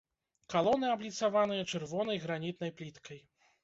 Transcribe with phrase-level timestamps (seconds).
[0.53, 3.27] Калоны абліцаваныя чырвонай гранітнай пліткай.